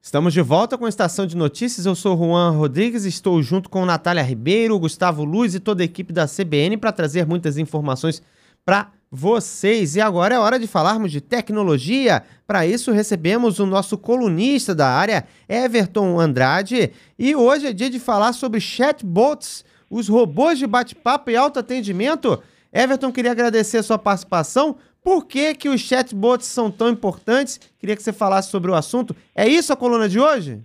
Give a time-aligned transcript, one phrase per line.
[0.00, 1.84] Estamos de volta com a Estação de Notícias.
[1.84, 6.12] Eu sou Juan Rodrigues, estou junto com Natália Ribeiro, Gustavo Luz e toda a equipe
[6.12, 8.22] da CBN para trazer muitas informações
[8.64, 9.96] para vocês.
[9.96, 12.22] E agora é hora de falarmos de tecnologia.
[12.46, 16.92] Para isso, recebemos o nosso colunista da área, Everton Andrade.
[17.18, 22.40] E hoje é dia de falar sobre chatbots, os robôs de bate-papo e autoatendimento.
[22.72, 24.76] Everton, queria agradecer a sua participação.
[25.02, 27.58] Por que, que os chatbots são tão importantes?
[27.78, 29.16] Queria que você falasse sobre o assunto.
[29.34, 30.60] É isso a coluna de hoje?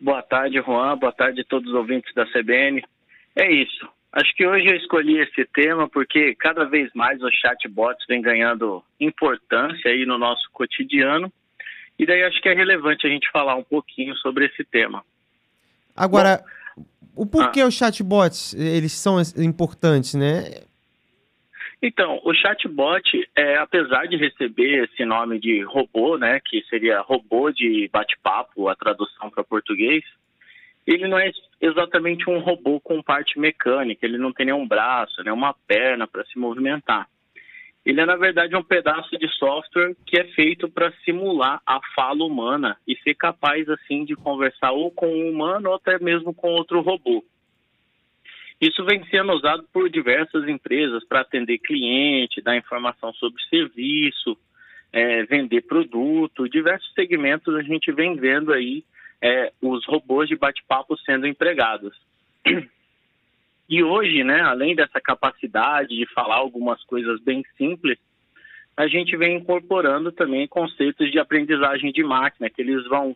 [0.00, 0.96] Boa tarde, Juan.
[0.96, 2.82] Boa tarde a todos os ouvintes da CBN.
[3.36, 3.88] É isso.
[4.12, 8.82] Acho que hoje eu escolhi esse tema porque cada vez mais os chatbots vêm ganhando
[8.98, 11.32] importância aí no nosso cotidiano.
[11.98, 15.04] E daí acho que é relevante a gente falar um pouquinho sobre esse tema.
[15.96, 16.42] Agora,
[16.76, 16.84] Bom,
[17.14, 20.62] o porquê ah, os chatbots eles são importantes, né?
[21.80, 27.52] Então, o chatbot, é, apesar de receber esse nome de robô, né, que seria robô
[27.52, 30.02] de bate-papo, a tradução para português,
[30.84, 35.54] ele não é exatamente um robô com parte mecânica, ele não tem nenhum braço, nenhuma
[35.66, 37.06] perna para se movimentar.
[37.86, 42.24] Ele é, na verdade, um pedaço de software que é feito para simular a fala
[42.24, 46.48] humana e ser capaz, assim, de conversar ou com um humano ou até mesmo com
[46.48, 47.24] outro robô.
[48.60, 54.36] Isso vem sendo usado por diversas empresas para atender cliente, dar informação sobre serviço,
[54.92, 58.84] é, vender produto, diversos segmentos a gente vem vendo aí
[59.22, 61.96] é, os robôs de bate-papo sendo empregados.
[63.68, 67.98] E hoje, né, além dessa capacidade de falar algumas coisas bem simples,
[68.74, 73.14] a gente vem incorporando também conceitos de aprendizagem de máquina, que eles vão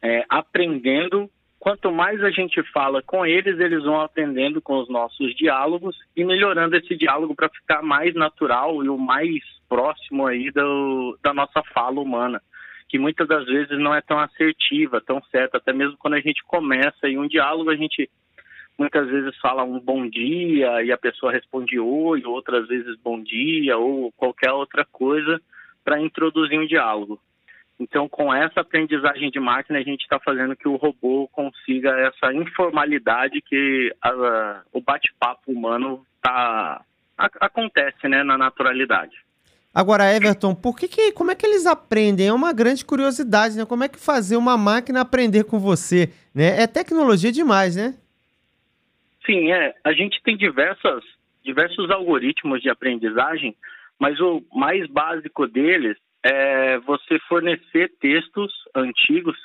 [0.00, 1.28] é, aprendendo
[1.60, 6.24] quanto mais a gente fala com eles, eles vão aprendendo com os nossos diálogos e
[6.24, 11.62] melhorando esse diálogo para ficar mais natural e o mais próximo aí do, da nossa
[11.74, 12.40] fala humana,
[12.88, 16.42] que muitas das vezes não é tão assertiva, tão certa, até mesmo quando a gente
[16.44, 18.10] começa em um diálogo, a gente
[18.78, 23.76] muitas vezes fala um bom dia e a pessoa responde oi, outras vezes bom dia
[23.76, 25.38] ou qualquer outra coisa
[25.84, 27.20] para introduzir um diálogo.
[27.80, 32.30] Então, com essa aprendizagem de máquina, a gente está fazendo que o robô consiga essa
[32.34, 36.84] informalidade que a, o bate-papo humano tá,
[37.16, 39.16] a, acontece né, na naturalidade.
[39.74, 42.26] Agora, Everton, por que, que como é que eles aprendem?
[42.26, 43.64] É uma grande curiosidade, né?
[43.64, 46.12] Como é que fazer uma máquina aprender com você?
[46.34, 46.60] Né?
[46.60, 47.94] É tecnologia demais, né?
[49.24, 49.74] Sim, é.
[49.84, 51.02] A gente tem diversas,
[51.42, 53.56] diversos algoritmos de aprendizagem,
[53.98, 59.36] mas o mais básico deles é você fornecer textos antigos,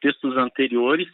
[0.00, 1.08] textos anteriores,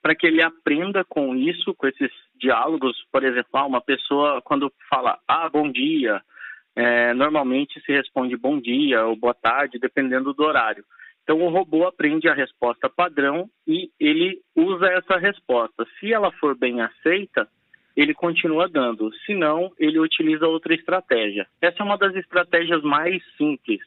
[0.00, 2.96] para que ele aprenda com isso, com esses diálogos.
[3.12, 6.20] Por exemplo, ah, uma pessoa, quando fala, ah, bom dia,
[6.74, 10.84] é, normalmente se responde bom dia ou boa tarde, dependendo do horário.
[11.22, 15.86] Então, o robô aprende a resposta padrão e ele usa essa resposta.
[16.00, 17.48] Se ela for bem aceita,
[17.96, 19.12] ele continua dando.
[19.24, 21.46] Se não, ele utiliza outra estratégia.
[21.60, 23.80] Essa é uma das estratégias mais simples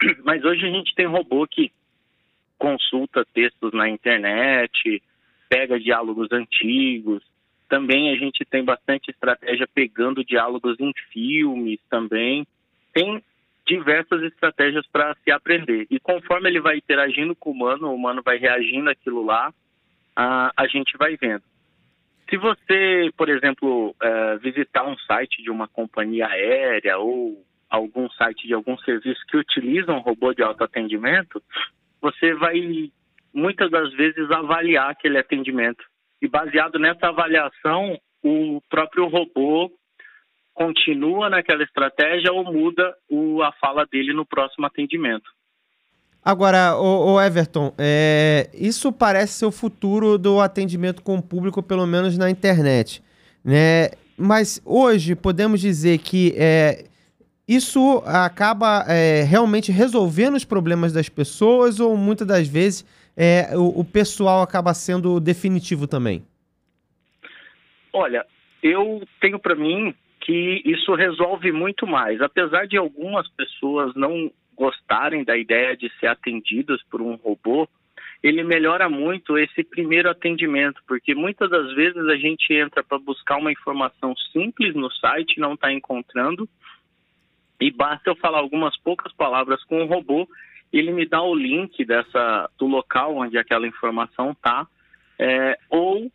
[0.24, 1.72] mas hoje a gente tem robô que
[2.58, 5.02] consulta textos na internet,
[5.48, 7.22] pega diálogos antigos.
[7.68, 12.46] Também a gente tem bastante estratégia pegando diálogos em filmes também.
[12.92, 13.22] Tem
[13.66, 15.86] diversas estratégias para se aprender.
[15.90, 19.52] E conforme ele vai interagindo com o humano, o humano vai reagindo àquilo lá,
[20.14, 21.42] a, a gente vai vendo.
[22.30, 28.46] Se você, por exemplo, é, visitar um site de uma companhia aérea ou algum site
[28.46, 31.42] de algum serviço que utiliza um robô de autoatendimento,
[32.00, 32.90] você vai
[33.32, 35.84] muitas das vezes avaliar aquele atendimento.
[36.20, 39.70] E baseado nessa avaliação, o próprio robô
[40.54, 45.30] continua naquela estratégia ou muda o, a fala dele no próximo atendimento.
[46.24, 51.62] Agora, o, o Everton, é, isso parece ser o futuro do atendimento com o público,
[51.62, 53.02] pelo menos na internet.
[53.44, 53.90] Né?
[54.18, 56.86] Mas hoje podemos dizer que é,
[57.48, 62.84] isso acaba é, realmente resolvendo os problemas das pessoas ou muitas das vezes
[63.16, 66.24] é, o, o, pessoal acaba sendo definitivo também?
[67.92, 68.26] Olha,
[68.62, 72.20] eu tenho para mim que isso resolve muito mais.
[72.20, 77.68] Apesar de algumas pessoas não gostarem da ideia de ser atendidas por um robô,
[78.22, 83.36] ele melhora muito esse primeiro atendimento, porque muitas das vezes a gente entra para buscar
[83.36, 86.48] uma informação simples no site, não está encontrando,
[87.60, 90.28] e basta eu falar algumas poucas palavras com o robô,
[90.72, 94.66] ele me dá o link dessa do local onde aquela informação está,
[95.18, 96.10] é, ou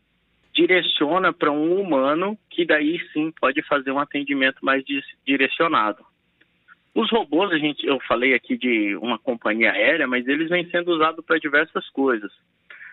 [0.54, 4.84] direciona para um humano que daí sim pode fazer um atendimento mais
[5.26, 6.06] direcionado.
[6.94, 10.92] Os robôs, a gente, eu falei aqui de uma companhia aérea, mas eles vêm sendo
[10.92, 12.32] usados para diversas coisas.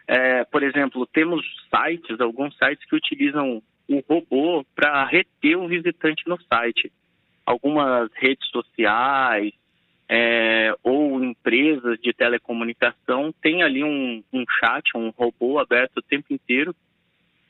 [0.07, 6.23] É, por exemplo, temos sites, alguns sites que utilizam o robô para reter o visitante
[6.29, 6.93] no site.
[7.49, 9.55] Algumas redes sociais
[10.07, 16.27] é, ou empresas de telecomunicação têm ali um, um chat, um robô aberto o tempo
[16.31, 16.77] inteiro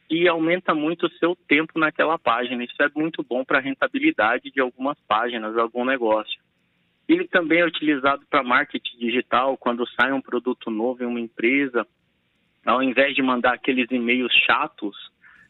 [0.08, 2.62] e aumenta muito o seu tempo naquela página.
[2.62, 6.40] Isso é muito bom para a rentabilidade de algumas páginas, algum negócio.
[7.08, 11.84] Ele também é utilizado para marketing digital, quando sai um produto novo em uma empresa,
[12.64, 14.96] ao invés de mandar aqueles e-mails chatos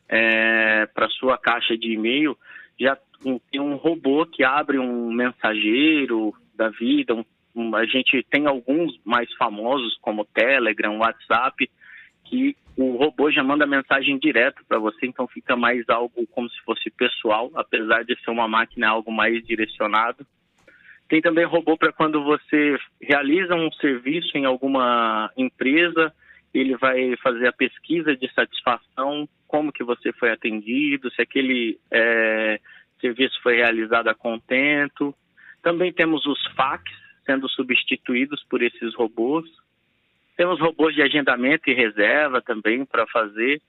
[0.08, 2.34] é, para sua caixa de e-mail,
[2.80, 2.96] já
[3.50, 7.15] tem um robô que abre um mensageiro da vida.
[7.15, 7.25] Um,
[7.55, 11.69] um, a gente tem alguns mais famosos, como Telegram, WhatsApp,
[12.25, 16.61] que o robô já manda mensagem direto para você, então fica mais algo como se
[16.61, 20.25] fosse pessoal, apesar de ser uma máquina algo mais direcionado.
[21.09, 26.12] Tem também robô para quando você realiza um serviço em alguma empresa,
[26.55, 32.61] ele vai fazer a pesquisa de satisfação, como que você foi atendido, se aquele é,
[33.00, 35.14] serviço foi realizado a contento.
[35.62, 36.82] Também temos os fax
[37.24, 39.46] sendo substituídos por esses robôs.
[40.36, 43.60] Temos robôs de agendamento e reserva também para fazer.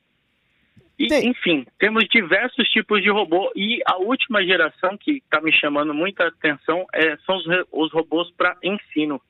[0.98, 3.52] E, enfim, temos diversos tipos de robô.
[3.56, 8.30] E a última geração que está me chamando muita atenção é, são os, os robôs
[8.32, 9.22] para ensino.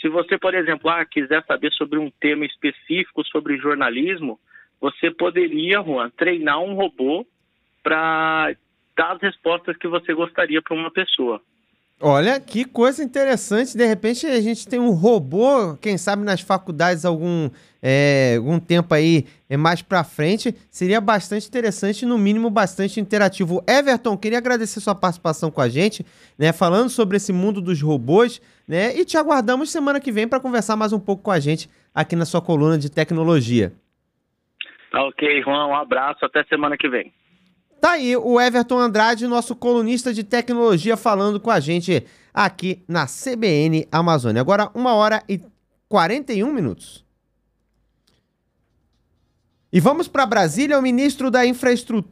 [0.00, 4.38] Se você, por exemplo, ah, quiser saber sobre um tema específico sobre jornalismo,
[4.80, 7.26] você poderia, Juan, treinar um robô
[7.82, 8.54] para
[8.96, 11.40] dar as respostas que você gostaria para uma pessoa.
[12.00, 13.76] Olha, que coisa interessante.
[13.76, 17.48] De repente a gente tem um robô, quem sabe nas faculdades algum,
[17.82, 20.54] é, algum tempo aí é, mais para frente.
[20.70, 23.64] Seria bastante interessante, no mínimo bastante interativo.
[23.66, 26.04] Everton, queria agradecer sua participação com a gente,
[26.38, 28.94] né, falando sobre esse mundo dos robôs, né?
[28.94, 32.14] E te aguardamos semana que vem para conversar mais um pouco com a gente aqui
[32.14, 33.72] na sua coluna de tecnologia.
[34.90, 37.10] Tá ok, Juan, um abraço, até semana que vem.
[37.80, 43.06] Tá aí o Everton Andrade, nosso colunista de tecnologia, falando com a gente aqui na
[43.06, 44.40] CBN Amazônia.
[44.40, 45.40] Agora, uma hora e
[45.88, 47.04] 41 minutos.
[49.72, 52.06] E vamos para Brasília, o ministro da Infraestrutura.